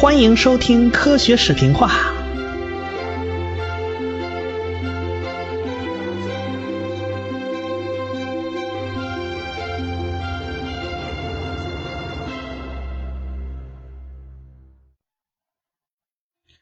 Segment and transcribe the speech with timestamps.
[0.00, 1.90] 欢迎收听科学视频话。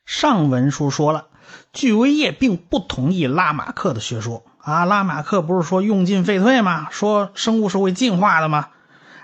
[0.04, 1.28] 上文书说了，
[1.72, 4.84] 巨维叶并不同意拉马克的学说啊。
[4.84, 6.88] 拉马克不是说用进废退吗？
[6.90, 8.70] 说生物是会进化的吗？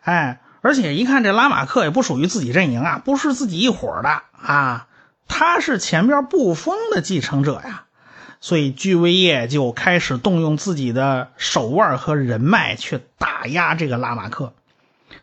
[0.02, 0.40] 哎。
[0.64, 4.86] 而且一看这拉马克也不属于自己阵营啊，不是自己一伙的啊，
[5.28, 7.84] 他是前边布封的继承者呀，
[8.40, 14.54] 所以居维叶就开始动用自己的手腕和人脉去打压这个拉马克。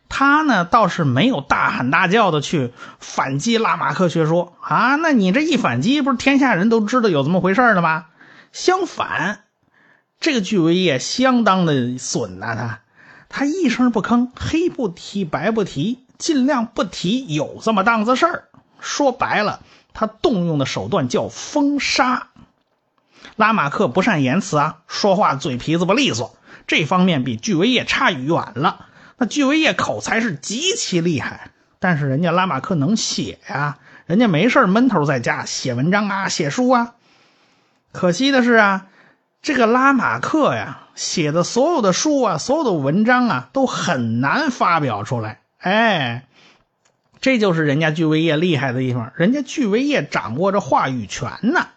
[0.09, 8.05] 他呢倒是没有大喊大叫的去反击拉马克学说啊，那你这一反击，不是天下人都知道有这么回事了吗？
[8.51, 9.39] 相反，
[10.19, 12.80] 这个居维叶相当的损呐，他。
[13.33, 18.43] 他一声不吭，黑不提白不提，尽量不提有这么档子事儿。
[18.81, 19.61] 说白了，
[19.93, 22.27] 他动用的手段叫封杀。
[23.37, 26.35] 拉马克不善言辞啊，说话嘴皮子不利索，
[26.67, 28.87] 这方面比巨维叶差远了。
[29.17, 36.95] 那巨维叶口才是极其厉害，但是人家拉马克能写呀，人家没事闷头在家写文章啊，写书啊。
[37.93, 38.87] 可惜的是啊。
[39.41, 45.41] 这个拉马克呀，写的所有的书啊，所有的文章啊，都很难发表出来。
[45.57, 46.27] 哎，
[47.21, 51.67] 这就是人家巨维叶厉害的地方，人家巨维叶掌握着话语权呢。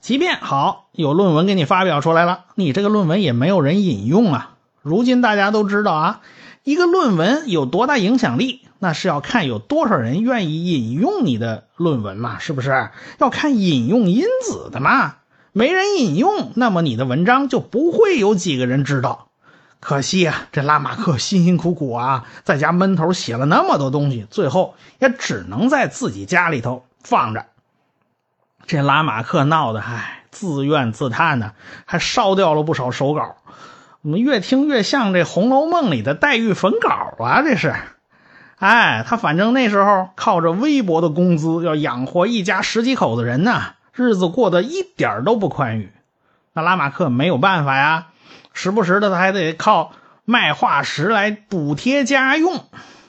[0.00, 4.54] 即便好有论文给你发表出来了，你这个论文也没有人引用啊。
[4.80, 6.20] 如今大家都知道啊，
[6.62, 12.88] 一个论文有多大影响力，那是要看有多少人愿意引用你的论文嘛，是不是？
[13.18, 15.16] 要看引用因子的嘛。
[15.58, 19.28] 没人引用，那么你的文章就不会有几个人知道。
[19.80, 27.46] 可惜啊，这拉马克辛辛苦苦啊，在家闷头写了那么多东西，最后也只能在自己家里头放着。
[28.66, 31.52] 这拉马克闹的，唉，自怨自叹呢，
[31.86, 33.36] 还烧掉了不少手稿。
[34.02, 37.74] 我们越听越像这《红楼梦》里的黛玉焚稿啊，这是。
[38.56, 43.62] 哎，他反正那时候靠着微薄的工资，要养活一家十几口子人呢。
[43.96, 45.90] 日子过得一点都不宽裕，
[46.52, 48.08] 那拉马克没有办法呀，
[48.52, 49.92] 时不时的他还得靠
[50.26, 52.66] 卖化石来补贴家用。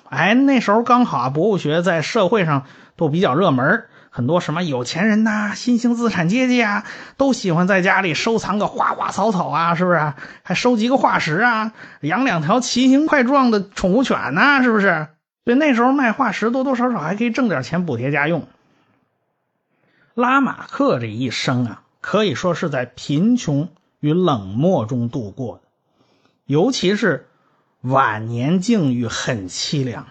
[0.09, 2.63] 哎，那时候刚好啊，博物学在社会上
[2.95, 6.85] 都比较热门，很多什么有钱人呐、新兴资产阶级啊，
[7.17, 10.13] 都喜欢在家里收藏个花花草草啊，是不是？
[10.43, 15.07] 还收集个化石啊，养两条奇形怪状的宠物犬呐，是不是？
[15.43, 18.47] 所以那时候卖化石多多少少还可以挣点钱补贴家用。
[20.17, 23.69] 拉马克这一生啊，可以说是在贫穷
[23.99, 25.61] 与冷漠中度过的，
[26.47, 27.27] 尤其是
[27.81, 30.07] 晚年境遇很凄凉。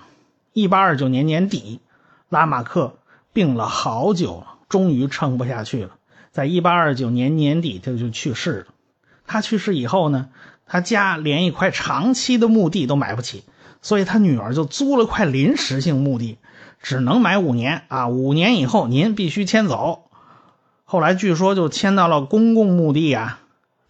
[0.53, 1.81] 一八二九年年底，
[2.29, 2.99] 拉马克
[3.33, 5.97] 病了好久，终于撑不下去了，
[6.31, 8.67] 在一八二九年年底他就去世了。
[9.27, 10.29] 他去世以后呢，
[10.67, 13.43] 他家连一块长期的墓地都买不起，
[13.83, 16.39] 所以他女儿就租了块临时性墓地。
[16.87, 18.07] 只能买五年啊！
[18.07, 20.05] 五年以后您必须迁走。
[20.85, 23.41] 后来据说就迁到了公共墓地啊，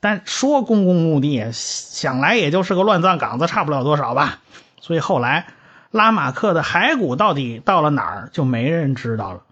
[0.00, 4.38] 但说公共墓地，想来也就是个乱葬岗子，差不了多少吧。
[4.80, 5.48] 所以后来
[5.90, 9.42] 拉马克的骸骨到底到了哪儿，就没人知道了。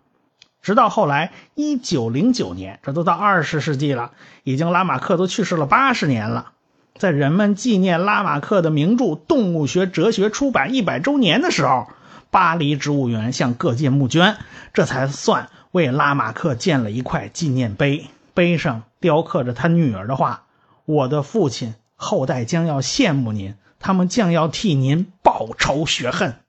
[0.63, 4.13] 直到后来一九零九年，这都到二十世纪了，
[4.43, 6.53] 已经拉马克都去世了八十年了，
[6.97, 11.89] 在人们纪念拉马克的名著《动物学哲学》出版一百周年的时候。
[12.35, 14.39] 巴黎植物园向各界募捐，
[14.73, 20.47] 这才算为拉马克建了一块纪念碑，碑上雕刻着他女儿的话
[20.85, 26.41] ：“我的父亲，后代将要羡慕您，他们将要替您报仇雪恨。”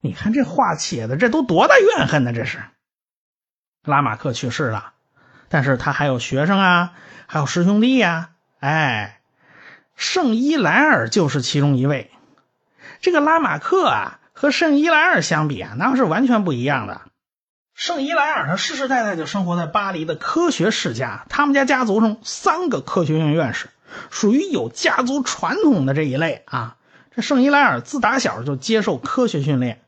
[0.00, 2.32] 你看这话写的，这都多大怨恨呢？
[2.32, 2.62] 这是
[3.82, 4.92] 拉马克去世了，
[5.48, 6.92] 但是他还有学生啊，
[7.26, 8.30] 还有师兄弟呀。
[8.60, 9.18] 哎，
[9.96, 12.12] 圣伊莱尔就是其中一位。
[13.00, 14.20] 这个拉马克啊。
[14.34, 17.00] 和圣伊莱尔相比啊，那是完全不一样的。
[17.72, 23.68] 圣伊莱尔他世世代代就生活在巴黎的科学世家，他们家家族中三个科学院院士，
[24.10, 26.76] 属于有家族传统的这一类啊。
[27.14, 29.80] 这圣伊莱尔自打小就接受科学训练，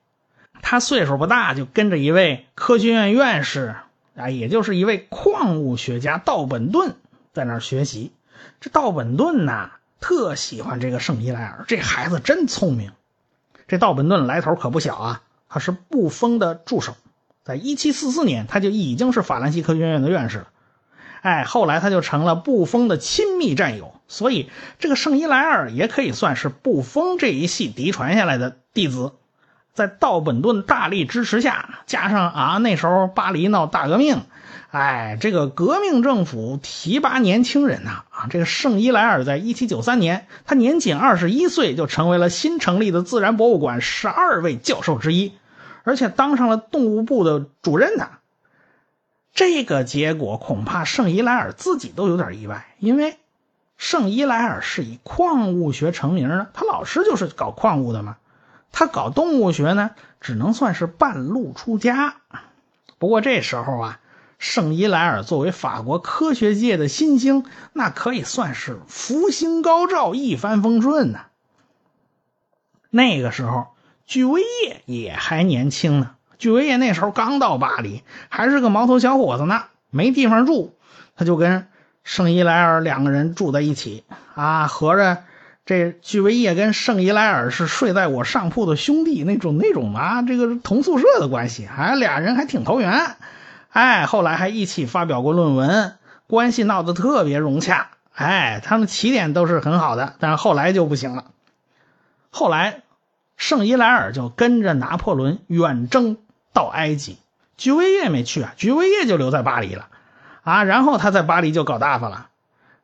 [0.62, 3.74] 他岁数不大就跟着一位科学院院士
[4.16, 6.94] 啊，也就是一位矿物学家道本顿
[7.32, 8.12] 在那儿学习。
[8.60, 12.92] 这道本顿呐，特喜欢这个圣伊莱尔，这孩子真聪明。
[13.68, 16.96] 这道本顿来头可不小啊，他是布风的助手，
[17.44, 20.48] 在1744年他就已经是法兰西科学院的院士了。
[21.22, 24.48] 哎，后来他就成了布风的亲密战友，所以
[24.78, 29.12] 这个圣伊莱尔也可以算是布风这一系嫡传下来的弟子。
[29.76, 34.22] 在道本顿大力支持下，加上啊那时候巴黎闹大革命，
[34.70, 45.34] 哎，这个革命政府提拔年轻人呐啊，这个圣伊莱尔在一七九三年，他年仅二十一岁就成为了新成立的自然博物馆十二位教授之一，
[45.84, 48.08] 而且当上了动物部的主任呢。
[49.34, 53.18] 这个结果恐怕圣伊莱尔自己都有点意外，因为
[53.76, 58.16] 圣伊莱尔是以矿物学成名的，他老师就是搞矿物的嘛。
[58.78, 62.16] 他搞动物学呢，只能算是半路出家。
[62.98, 64.00] 不过这时候啊，
[64.38, 71.20] 圣伊莱尔作为法国科学界的新星，那可以算是福星高照、一帆风顺呢。
[72.90, 73.68] 那个时候，
[74.04, 76.10] 居维叶也还年轻呢。
[76.36, 80.74] 居维叶那时候刚到巴黎，还是个毛头小伙子呢，没地方住，
[81.16, 81.66] 他就跟
[82.04, 85.24] 圣伊莱尔两个人住在一起啊，合着。
[85.66, 93.16] 这居维叶跟圣伊莱尔是睡在我上铺的兄弟，那种那种啊，这个同宿舍的关系，哎，俩人还挺投缘，
[93.70, 95.94] 哎，后来还一起发表过论文，
[96.28, 101.24] 关系闹得特别融洽，哎，他们起点都是很好的，但是后来就不行了。
[102.30, 102.82] 后来，
[103.36, 106.16] 圣伊莱尔就跟着拿破仑远征
[106.52, 107.18] 到埃及，
[107.56, 109.88] 居维叶没去啊，居维叶就留在巴黎了，
[110.44, 112.28] 啊，然后他在巴黎就搞大发了。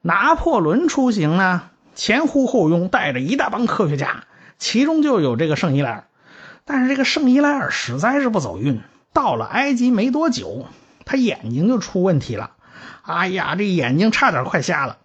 [0.00, 1.62] 拿破仑出行呢？
[1.94, 4.24] 前呼后拥，带着一大帮科学家，
[4.58, 6.04] 其中就有这个圣伊莱尔。
[6.64, 8.80] 但是这个圣伊莱尔实在是不走运，
[9.12, 10.66] 到了埃及没多久，
[11.04, 12.52] 他眼睛就出问题了。
[13.02, 14.98] 哎呀，这眼睛差点快瞎了。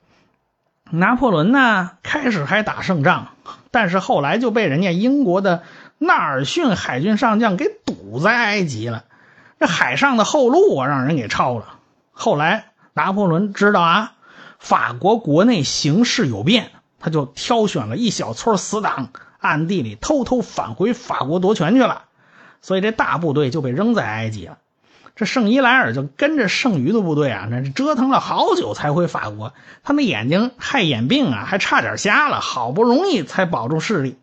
[0.90, 3.30] 拿破仑呢，开始还打胜仗，
[3.72, 5.64] 但是后来就被人家英国的
[5.98, 9.04] 纳尔逊海军上将给堵在埃及了。
[9.60, 11.80] 这海上的后路啊，让人给抄了。
[12.12, 14.14] 后来拿破仑知道啊，
[14.60, 16.72] 法国国内形势有变。
[17.00, 19.10] 他就挑选了一小撮死党，
[19.40, 22.04] 暗地里偷偷返回法国夺权去了，
[22.62, 24.58] 所以这大部队就被扔在埃及了。
[25.16, 29.54] 这圣伊莱尔就跟着剩余的部队啊，那折腾了好久才回法国。
[29.84, 34.18] 他那眼睛害眼病啊，还差点瞎了，好不容易才保住视力。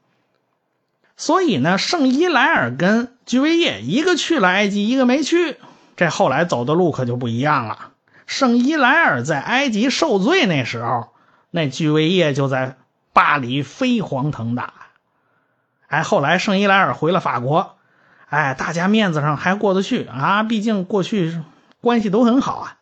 [1.17, 5.57] 所以呢，圣伊莱尔跟居维叶一个去了埃及，一个没去。
[5.97, 7.91] 这后来走的路可就不一样了。
[8.27, 11.14] 圣伊莱尔在埃及受罪那时候。
[11.55, 12.77] 那居维叶就在
[13.13, 14.75] 巴黎飞黄腾达，
[15.87, 17.77] 哎，后来圣伊莱尔回了法国，
[18.29, 21.41] 哎，大家面子上还过得去啊，毕竟过去
[21.81, 22.77] 关系都很好啊。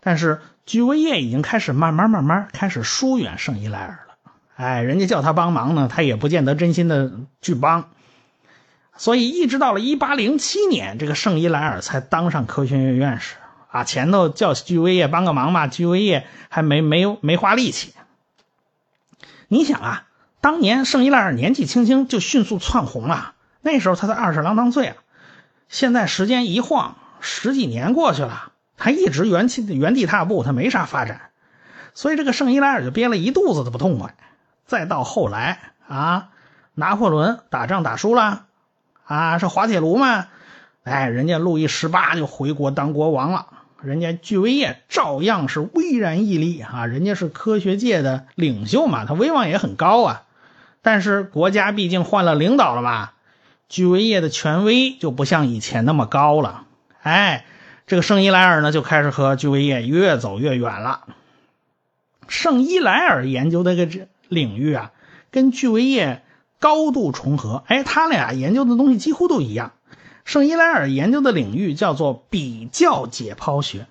[0.00, 4.14] 但是居维叶已经开始慢慢慢慢开始疏远圣伊莱尔了，
[4.56, 7.88] 哎，人家叫他帮忙呢，他也不见得真心的去帮。
[8.96, 13.36] 所以一直到了1807年，这个圣伊莱尔才当上科学院院士
[13.70, 13.84] 啊。
[13.84, 17.94] 前头叫居维叶帮个忙吧，居维叶还没没没花力气。
[19.48, 20.04] 你想啊，
[20.42, 24.96] 当年圣伊莱尔年纪轻轻就迅速窜红了，那时候他才二十郎当岁啊。
[25.68, 31.30] 现在时间一晃，十几年过去了，他一直原地原地踏步，他没啥发展。
[31.94, 34.14] 所以这个圣伊莱尔就憋了一肚子的不痛快。
[34.66, 35.58] 再到后来
[35.88, 36.28] 啊，
[36.74, 38.44] 拿破仑打仗打输了，
[39.04, 40.26] 啊是滑铁卢嘛，
[40.84, 43.46] 哎，人家路易十八就回国当国王了。
[43.80, 50.24] 人家居维叶照样是巍然屹立啊，人家是科学界的领袖嘛，他威望也很高啊。
[50.82, 53.10] 但是国家毕竟换了领导了嘛，
[53.68, 56.64] 居维叶的权威就不像以前那么高了。
[57.02, 57.44] 哎，
[57.86, 61.04] 这个圣伊莱尔呢就开始和居维叶越走越远了。
[62.26, 64.90] 圣伊莱尔研究的这个领域啊，
[65.30, 66.22] 跟居维叶
[66.58, 69.72] 高度重合，哎，他俩研究的东西几乎都一样。
[70.28, 73.86] 圣伊莱尔研究的领域叫做比较解剖学，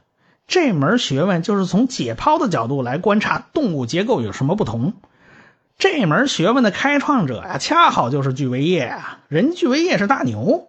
[0.47, 4.93] 这门学问就是从解剖的角度来观察动物结构有什么不同。
[5.79, 10.67] 这门学问的开创者呀，恰好就是巨维叶啊，人巨维叶是大牛，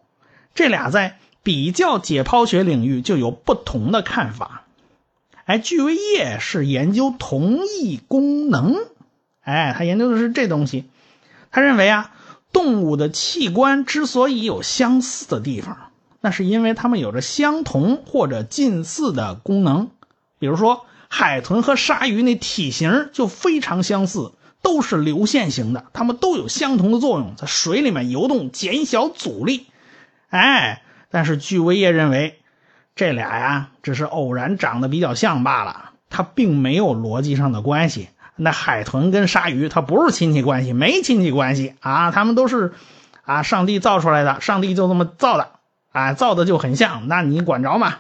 [0.55, 4.65] 这俩在比较解剖学领域就有不同的看法。
[5.45, 8.75] 哎，巨维叶是研究同一功能，
[9.43, 10.87] 哎，他研究的是这东西，
[11.51, 12.15] 他认为啊。
[12.59, 19.93] 动物的器官之所以有相似的地方，那是因为它们有着相同或者近似的功能。
[20.41, 29.69] 比如说，海豚和鲨鱼那体型就非常相似，都是流线型的，它们都有相同的作用，在水里面游动，减小阻力。
[30.31, 32.41] 哎，但是据维叶认为，
[32.97, 38.09] 这俩呀只是偶然长得比较像罢了，它并没有逻辑上的关系。
[38.39, 42.73] 那海豚跟鲨鱼，它不是亲戚关系，没亲戚关系啊，他们都是
[43.25, 45.51] 啊，上帝造出来的，上帝就这么造的，
[45.93, 47.97] 啊，造的就很像，那你管着吗？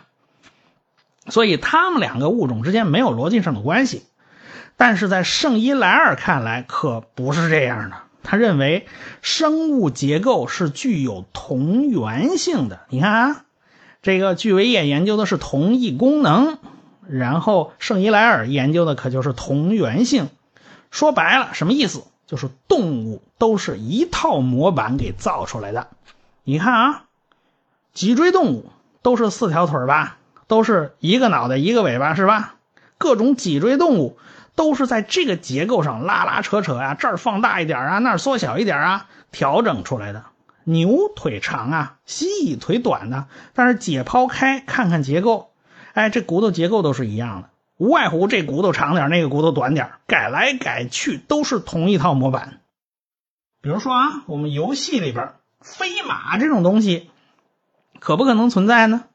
[1.29, 4.05] 所以他们两个物种之间没有逻辑上的关系，
[4.79, 8.87] 但是在圣伊莱尔看来可不是这样的他认为
[9.23, 12.81] 生物结构是具有同源性的。
[12.91, 13.45] 你看啊，
[14.03, 16.59] 这个巨维叶研究的是同一功能，
[17.09, 20.29] 然后圣伊莱尔研究的可就是同源性。
[20.91, 22.05] 说白了，什么意思？
[22.27, 25.89] 就是动物都是一套模板给造出来的。
[26.45, 27.05] 你看啊，
[27.95, 28.71] 脊椎动物
[29.03, 32.55] 都是四条腿吧，都是一个脑袋一个尾巴是吧？
[32.99, 34.19] 各种脊椎动物。
[34.55, 40.25] 都是在这个结构上拉拉扯扯啊，这儿放大一点啊，那儿缩小一点啊，调整出来的。
[40.65, 45.48] 牛腿长啊，蜥蜴腿短的，但是解剖开看看结构，
[45.99, 52.61] 哎，这骨头结构都是一样的，无外乎这骨头长点，那个骨头短点，改来改去都是同一套模板。
[53.61, 57.11] 比如说啊，我们游戏里边飞马这种东西，
[57.99, 59.07] 可不可能存在呢？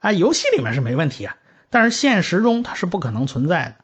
[0.00, 1.36] 啊，游戏里面是没问题啊，
[1.70, 3.76] 但是现实中它是不可能存在的。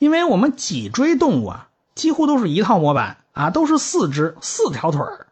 [0.00, 5.28] 因为我们脊椎动物啊，几乎都是一套模板啊，都是四肢四条腿儿。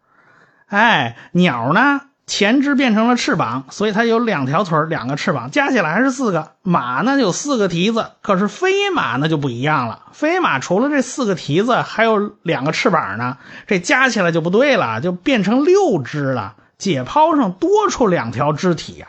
[0.66, 6.52] 哎，鸟呢，前肢变成了翅膀，所以它有两条腿两个翅膀，加起来还是四个。
[6.62, 10.04] 马呢有四个蹄子，可是飞马那就不一样了。
[10.12, 16.54] 飞马除了这四个蹄子，还有两个翅膀呢，这加起来就不对了，就变成六只了。
[16.78, 19.08] 解剖上多出两条肢体呀，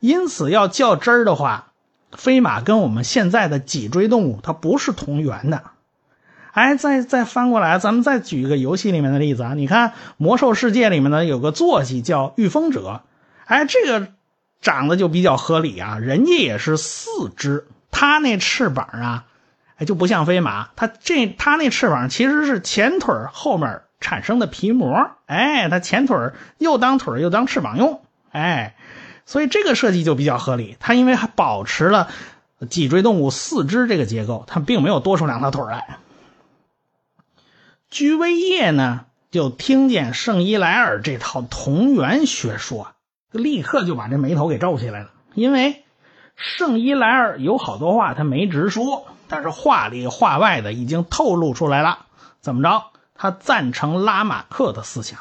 [0.00, 1.66] 因此要较真儿的话。
[2.16, 5.62] 飞马跟我们现在的脊椎动物，它不是同源的。
[6.58, 9.54] 哎，再再翻过来，咱们再举一个游戏里面的例子啊。
[9.54, 13.02] 你看《魔兽世界》里面呢有个坐骑叫御风者，
[13.44, 14.08] 哎，这个
[14.60, 16.00] 长得就比较合理啊。
[16.00, 19.24] 人家也是四肢，他那翅膀啊，
[19.76, 26.16] 哎就不像飞马，他这他那翅膀其实是前腿后面产生的皮膜，哎，他前腿
[26.58, 28.00] 又当腿又当翅膀用，
[28.32, 28.74] 哎。
[29.26, 32.08] 所以这个设计就比较合理，它因为还保持了
[32.68, 35.98] 脊椎动物四肢这个结构，它并没有多出两条腿来。
[37.90, 42.88] 居维叶呢，就听见圣伊莱尔这套同源学说，
[43.30, 45.10] 立刻就把这眉头给皱起来了。
[45.34, 45.84] 因为
[46.36, 52.06] 圣伊莱尔有好多话他没直说，但是话里话外的已经透露出来了。
[52.40, 52.84] 怎么着？
[53.14, 55.18] 他赞成拉马克的思想。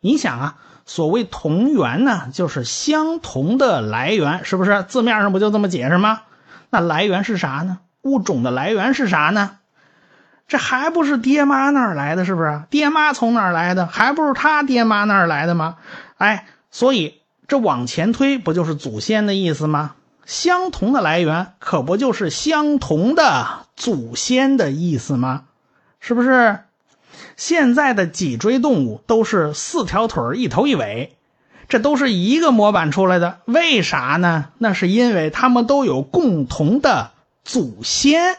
[0.00, 0.58] 你想啊。
[0.84, 4.82] 所谓同源呢，就是相同的来源，是不是？
[4.82, 6.22] 字面上不就这么解释吗？
[6.70, 7.78] 那来源是啥呢？
[8.02, 9.58] 物种的来源是啥呢？
[10.48, 12.62] 这还不是爹妈那儿来的，是不是？
[12.68, 13.86] 爹妈从哪儿来的？
[13.86, 15.76] 还不是他爹妈那儿来的吗？
[16.18, 19.94] 哎，所以这往前推，不就是祖先的意思吗？
[20.26, 25.44] 相同的来源，可不就是相同的祖先的意思吗？
[26.00, 26.60] 是不是？
[27.36, 31.16] 现在的脊椎动物都是四条腿一头一尾，
[31.68, 33.38] 这都是一个模板出来的。
[33.46, 34.46] 为啥呢？
[34.58, 38.36] 那是因为它们都有共同的祖先。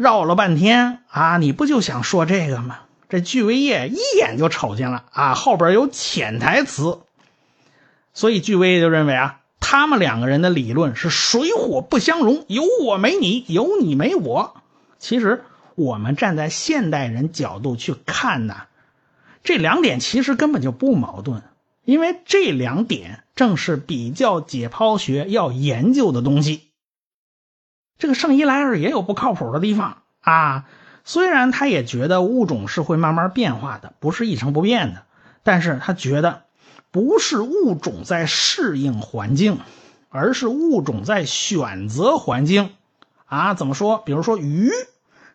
[0.00, 2.78] 绕了半天啊，你不就想说这个吗？
[3.10, 7.00] 这巨维叶一眼就瞅见了啊，后边有潜台词。
[8.14, 14.54] 所以巨维叶就认为啊，他们两个人的理论是水火不相容，有我没你，有你没我。
[14.98, 15.44] 其实。
[15.76, 18.64] 我们站在现代人角度去看呢，
[19.42, 21.42] 这两点其实根本就不矛盾，
[21.86, 26.69] 因为这两点正是比较解剖学要研究的东西。
[28.00, 30.64] 这个圣伊莱尔也有不靠谱的地方啊，
[31.04, 35.02] 虽然他也觉得物种是会慢慢变化的，不是一成不变的，
[35.44, 36.42] 但是他觉得
[36.90, 39.60] 不是物种在适应环境，
[40.08, 42.70] 而是物种在选择环境
[43.26, 43.54] 啊。
[43.54, 43.98] 怎么说？
[43.98, 44.72] 比如说鱼。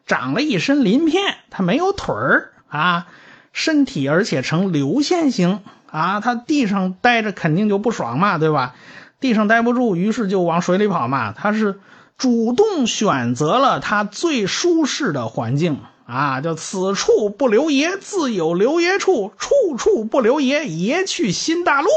[0.07, 3.07] 长了一身鳞片，它没有腿儿啊，
[3.53, 8.75] 身体而且呈流线型啊，它地上待着肯定就不爽嘛，对吧？
[9.19, 11.33] 地上待不住，于是就往水里跑嘛。
[11.35, 11.79] 它是
[12.17, 21.89] 主动选择了它最舒适的环境啊，叫此处不留爷，自有留爷处，处处不留爷，爷去新大陆。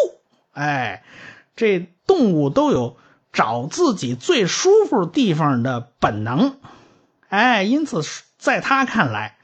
[0.53, 1.05] 哎，
[1.55, 2.97] 这动物都有
[3.33, 6.57] 找自己最舒服地方的本能。
[7.29, 8.01] 哎，因此，
[8.39, 9.37] 在他看来，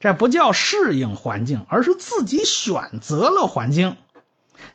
[0.00, 3.96] 这不叫适应环境，而是自己选择了环境。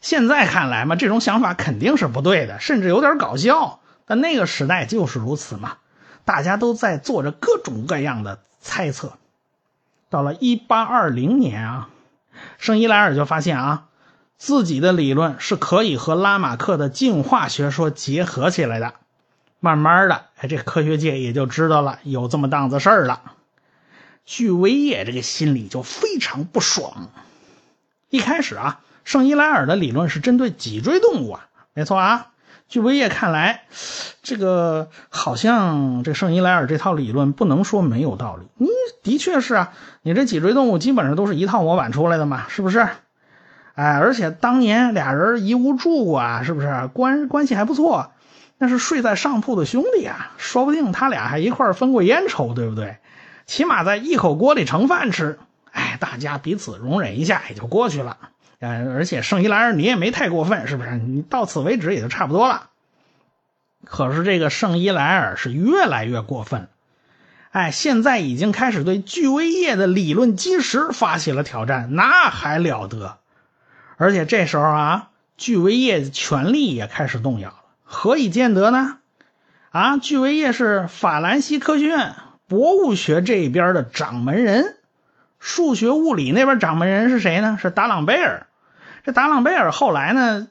[0.02, 3.80] 现在看来嘛，这种想法肯定是不对的，甚至有点搞笑。
[4.12, 5.78] 但那个时代就是如此嘛，
[6.26, 9.14] 大家都在做着各种各样的猜测。
[10.10, 11.90] 到了一八二零年啊，
[12.58, 13.86] 圣伊莱尔就发现啊，
[14.38, 18.96] 自己的理论是可以和拉马克的进化学说结合起来的。
[19.62, 23.22] 慢慢的，哎，这科学界也就知道了有这么档子事儿了。
[24.26, 27.08] 巨维叶这个心里就非常不爽。
[28.10, 32.31] 一开始啊，圣伊莱尔的理论是针对脊椎动物啊，没错啊。
[32.72, 33.64] 据维叶看来，
[34.24, 38.48] 这个好像这圣伊莱尔这套理论不能说没有道理。
[38.56, 38.70] 你
[39.04, 39.74] 的确是啊，
[40.04, 42.88] 你这脊椎动物基本上都是一套模板出来的嘛，是不是？
[43.76, 48.14] 哎，而且当年俩人一屋住过啊，是不是关关系还不错？
[48.58, 53.00] 那是睡在上铺的兄弟啊，说不定他俩还一块分过烟抽，对不对？
[53.46, 55.40] 起码在一口锅里盛饭吃，
[55.74, 58.16] 哎，大家彼此容忍一下也就过去了。
[58.62, 60.92] 呃，而且圣伊莱尔你也没太过分，是不是？
[60.92, 62.70] 你到此为止也就差不多了。
[63.84, 66.68] 可是这个圣伊莱尔是越来越过分，
[67.50, 73.18] 哎，现在已经开始对巨威叶的理论基石发起了挑战，那还了得？
[73.98, 77.56] 而且这时候啊，巨威叶权力也开始动摇了。
[77.84, 79.00] 何以见得呢？
[79.72, 82.14] 啊，巨威叶是法兰西科学院
[82.48, 84.78] 博物学这边的掌门人，
[85.40, 87.58] 数学物理那边掌门人是谁呢？
[87.60, 88.46] 是达朗贝尔。
[89.04, 90.48] 这达朗贝尔后来呢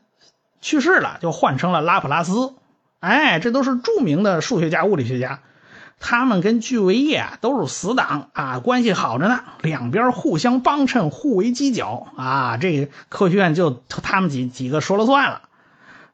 [0.61, 2.55] 去世了，就换成了拉普拉斯。
[2.99, 5.41] 哎，这都是著名的数学家、物理学家，
[6.01, 12.59] 他们跟巨维叶啊都是死党啊，关系好着呢，两边互相帮衬，互为犄角啊。
[12.59, 15.43] 这科学院就他们几几个说了算了。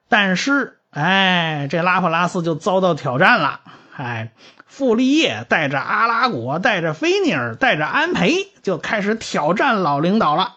[0.09, 3.61] 但是，哎，这拉普拉斯就遭到挑战了。
[3.97, 4.31] 哎，
[4.67, 10.56] 傅立叶带着阿拉果、带着菲尼尔、带着安培，就开始挑战老领导了。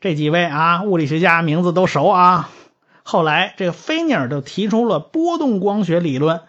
[0.00, 2.50] 这几位啊，物理学家名字都熟啊。
[3.02, 6.40] 后来，这个菲涅尔就提出了波动光学理论，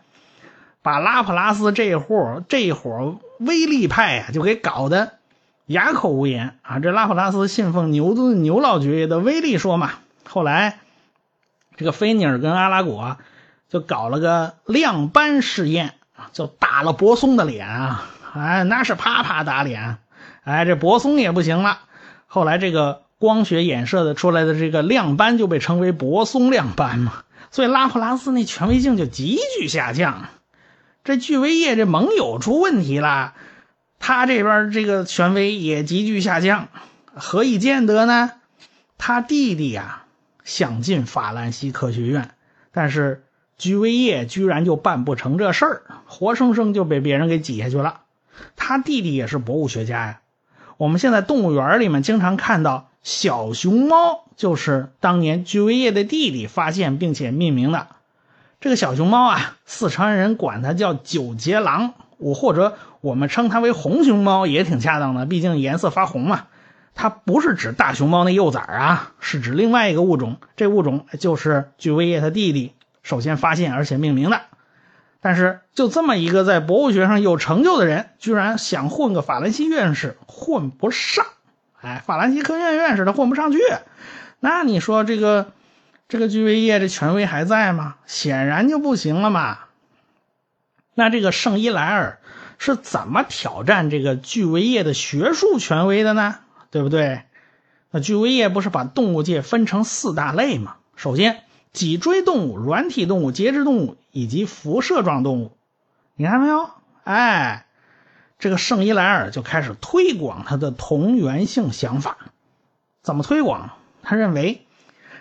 [0.82, 5.14] 把拉普拉斯这伙这伙威力派呀，就给搞得
[5.68, 6.80] 哑口无言啊。
[6.80, 9.92] 这拉普拉斯信奉牛顿牛老爵爷的威力说嘛。
[10.28, 10.80] 后来，
[11.76, 13.18] 这个菲涅尔跟阿拉果
[13.70, 20.00] 就搞了个亮斑试验啊，就打了泊松的脸啊，哎，那是啪啪打脸，
[20.44, 21.80] 哎，这泊松也不行了。
[22.26, 23.04] 后来这个。
[23.20, 30.30] 光学衍射的出来的这个亮斑就被称为泊松亮斑嘛，所以拉普拉斯那权威性就急剧下降。
[31.04, 33.34] 这巨维叶这盟友出问题了，
[33.98, 36.68] 他这边这个权威也急剧下降。
[37.16, 38.34] 何以见得呢？
[39.00, 40.04] 他弟弟呀
[40.44, 42.32] 想进法兰西科学院，
[42.72, 43.24] 但是
[43.58, 48.02] 居维叶居然就办不成这事儿，活生生就被别人给挤下去了。
[48.56, 50.20] 他弟弟也是博物学家呀，
[50.78, 52.87] 我们现在动物园里面经常看到。
[53.08, 57.88] 小熊猫就是当年居维叶的弟弟发现并且命名的。
[58.60, 66.48] 这个小熊猫啊，四川人管它叫九节狼，我或者我们称它为红熊猫也挺恰当的，毕竟颜色发红嘛。
[66.96, 70.36] 它不是指大熊猫那幼崽啊，是指另外一个物种。
[70.58, 74.42] 这物种就是居维叶他弟弟首先发现而且命名的。
[75.22, 81.26] 但是就这么一个在博物学上有成就的人，居然想混个法兰西院士，混不上。
[81.82, 83.60] 哎，法兰西科学院院士他混不上去，
[84.40, 85.52] 那你说这个
[86.08, 87.96] 这个居维叶这权威还在吗？
[88.06, 89.60] 显然就不行了嘛。
[90.96, 92.20] 那这个圣伊莱尔
[92.58, 96.40] 是怎么挑战这个居维叶的学术权威的呢？
[96.72, 97.22] 对不对？
[97.92, 100.78] 那居维叶不是把动物界分成四大类吗？
[100.96, 105.56] 首先，脊椎动物、软体动物、节肢动物以及辐射状动物，
[106.16, 106.72] 你看到没有？
[107.04, 107.67] 哎。
[108.40, 112.18] 这个圣伊莱尔就开始推广他的同源性想法，
[113.02, 113.72] 怎么推广？
[114.04, 114.66] 他认为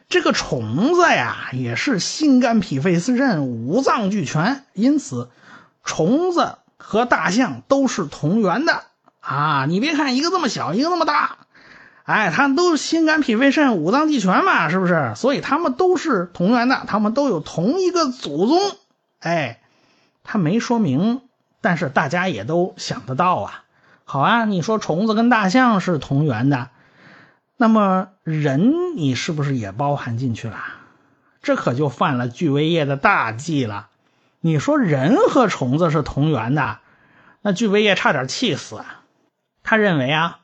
[0.09, 5.31] 这个虫子呀也是心肝脾肺肾五脏俱全，因此
[5.83, 8.83] 虫子和大象都是同源的
[9.21, 9.65] 啊！
[9.67, 11.39] 你别看一个这么小，一个那么大，
[12.05, 15.15] 哎，它都是心肝脾肺肾五脏俱全嘛，是不是？
[15.17, 18.61] 所以它们都是同源的，它们都有同一个祖宗。
[19.21, 19.61] 哎，
[20.23, 21.23] 他没说明。
[21.61, 23.65] 但是大家也都想得到啊，
[24.05, 26.69] 好啊，你说虫子跟大象是同源的，
[27.57, 30.57] 那么人你是不是也包含进去了？
[31.43, 33.89] 这可就犯了巨维叶的大忌了。
[34.41, 36.79] 你说人和虫子是同源的，
[37.43, 39.03] 那巨维叶差点气死啊。
[39.63, 40.41] 他认为啊，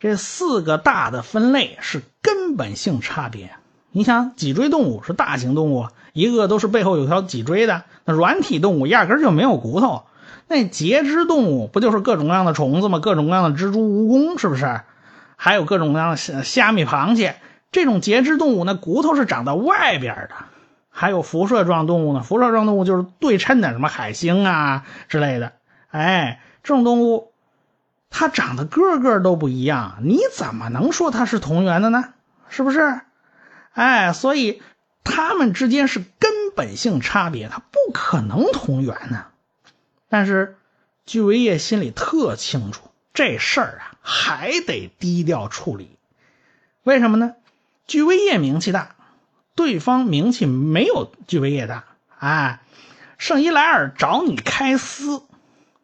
[0.00, 3.52] 这四个大的分类是根本性差别。
[3.92, 10.04] 你想，脊椎动物是大型动物，一个都是背后有条脊椎的；那软体动物压根就没有骨头。
[10.50, 12.98] 那节肢动物不就是各种各样的虫子吗？
[12.98, 14.80] 各种各样的蜘蛛、蜈蚣，是不是？
[15.36, 17.36] 还有各种各样的虾虾米、螃蟹。
[17.70, 20.30] 这种节肢动物，那骨头是长在外边的。
[20.90, 22.24] 还有辐射状动物呢？
[22.24, 25.52] 辐射状动物就是对称的，什么海星啊之类的。
[25.92, 27.30] 哎，这种动物，
[28.10, 32.06] 它长得个个都不一样，你怎么能说它是同源的呢？
[32.48, 33.02] 是不是？
[33.72, 34.60] 哎，所以
[35.04, 39.26] 它们之间是根本性差别，它不可能同源呢。
[40.10, 40.58] 但是，
[41.06, 45.96] 居维叶心里特清楚，这事儿啊还得低调处理。
[46.82, 47.36] 为什么呢？
[47.86, 48.96] 居维叶名气大，
[49.54, 51.84] 对方名气没有居维叶大，
[52.18, 52.60] 啊，
[53.18, 55.22] 圣伊莱尔找你开撕，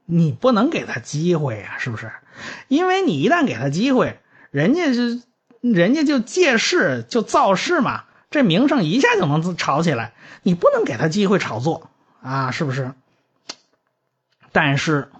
[0.04, 2.10] 你不能给他机会呀，是不是？
[2.68, 4.18] 因为你一旦给他机会，
[4.50, 5.22] 人家是
[5.60, 10.12] 人家就借势就造势嘛，这名声一下就能炒起来。
[10.42, 11.90] 你不能给他机会炒作
[12.22, 12.92] 啊，是不是？
[14.56, 15.10] 但是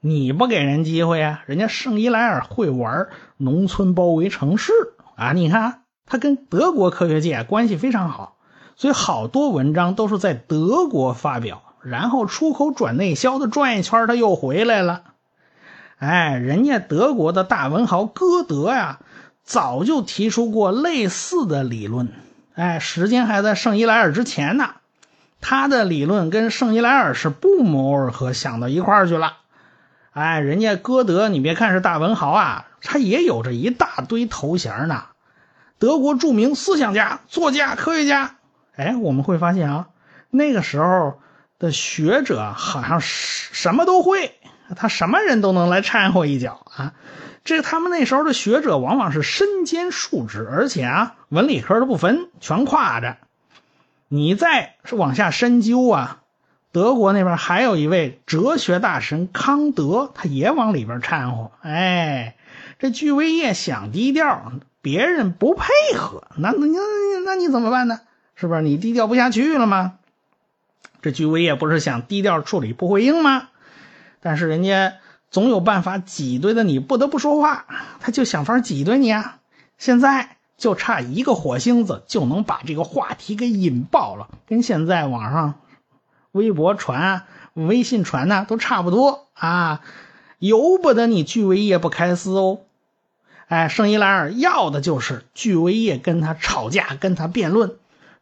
[0.00, 4.74] 你不给人机会啊，人家圣伊莱尔会玩农村包围城市
[5.16, 8.36] 啊，你看他跟德国科学界关系非常好，
[8.76, 15.04] 所以好多文章都是在德国发表，然后出口转内销的转一圈，他又回来了。
[15.96, 18.98] 哎，人家德国的大文豪歌德呀，
[19.44, 22.10] 早就提出过类似的理论。
[22.52, 24.74] 哎，时间还在圣伊莱尔之前呢。
[25.46, 29.36] 他的理论跟圣伊莱尔是不谋而合，想到一块儿去了。
[30.10, 35.04] 哎，人家歌德，你别看是大文豪啊，他也有着一大堆头衔呢。
[35.78, 38.36] 德国著名思想家、作家、科学家。
[38.74, 39.88] 哎，我们会发现啊，
[40.30, 41.20] 那个时候
[41.58, 44.32] 的学者好像什么都会。
[44.74, 46.94] 他什么人都能来掺和一脚啊！
[47.44, 53.18] 这他们那时候的学者往往是身兼数职，而且啊文理科都不分，全挎着。
[54.14, 56.22] 你再是往下深究啊，
[56.70, 61.50] 德国那边还有一位哲学大神康德，他也往里边掺和。
[61.62, 62.36] 哎，
[62.78, 65.66] 这居维叶想低调，别人不配
[65.98, 66.78] 合，那那那
[67.24, 68.02] 那你怎么办呢？
[68.36, 69.94] 是不是你低调不下去了吗？
[71.02, 73.48] 这居维叶不是想低调处理不回应吗？
[74.20, 74.92] 但是人家
[75.28, 77.66] 总有办法挤兑的，你不得不说话，
[77.98, 79.38] 他就想法挤兑你啊！
[79.76, 85.54] 现在就差一个火星子，就能把这个话题给引爆了，跟现在网上
[86.32, 89.80] 微博传、微信传呢都差不多啊！
[90.38, 92.60] 由不得你巨维叶不开撕哦！
[93.48, 97.76] 哎，圣伊莱尔要的就是巨维叶跟他吵架、跟他辩论，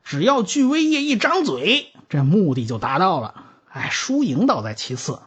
[0.04, 3.44] 只要巨维叶一张嘴，这目的就达到了。
[3.68, 5.18] 哎，输赢倒在其次。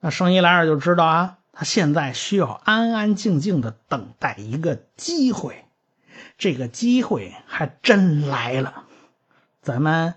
[0.00, 5.64] 那圣伊莱尔就知道啊，他现在需要安安静静的等待一个机会，
[6.38, 8.84] 这个机会还真来了，
[9.62, 10.14] 咱们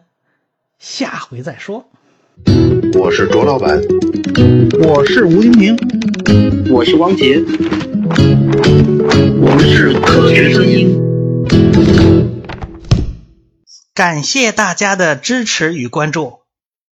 [0.77, 1.89] 下回再说。
[2.93, 3.79] 我是卓老板，
[4.83, 5.77] 我是吴晶晶，
[6.71, 7.41] 我是王杰，
[9.41, 10.97] 我们是科学声音。
[13.93, 16.38] 感谢大家的支持与关注。